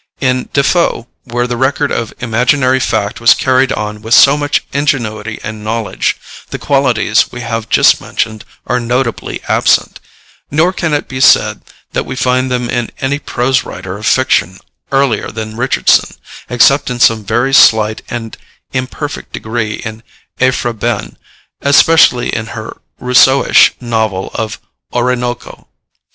[0.19, 5.39] In Defoe, where the record of imaginary fact was carried on with so much ingenuity
[5.43, 6.17] and knowledge,
[6.49, 9.99] the qualities we have just mentioned are notably absent;
[10.49, 11.61] nor can it be said
[11.91, 14.57] that we find them in any prose writer of fiction
[14.91, 16.15] earlier than Richardson,
[16.49, 18.35] except in some very slight and
[18.73, 20.01] imperfect degree in
[20.39, 21.15] Aphra Behn,
[21.61, 24.59] especially in her Rousseauish novel of
[24.91, 25.67] Oroonoko.